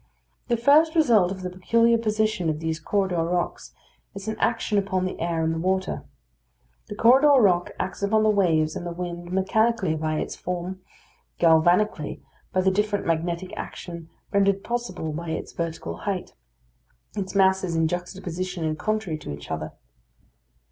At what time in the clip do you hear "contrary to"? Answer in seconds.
18.79-19.31